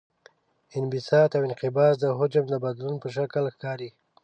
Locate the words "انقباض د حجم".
1.47-2.45